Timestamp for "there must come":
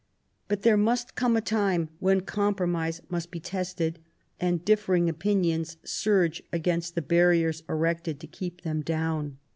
0.63-1.37